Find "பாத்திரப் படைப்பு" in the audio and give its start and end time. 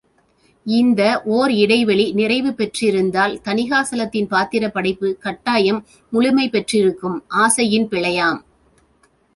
4.27-5.17